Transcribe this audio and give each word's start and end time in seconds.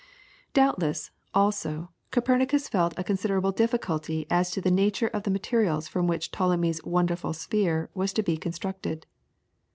Doubtless, 0.55 1.11
also, 1.31 1.91
Copernicus 2.09 2.67
felt 2.67 2.97
a 2.97 3.03
considerable 3.03 3.51
difficulty 3.51 4.25
as 4.31 4.49
to 4.49 4.59
the 4.59 4.71
nature 4.71 5.09
of 5.09 5.21
the 5.25 5.29
materials 5.29 5.87
from 5.87 6.07
which 6.07 6.31
Ptolemy's 6.31 6.83
wonderful 6.83 7.33
sphere 7.33 7.91
was 7.93 8.11
to 8.13 8.23
be 8.23 8.35
constructed. 8.35 9.05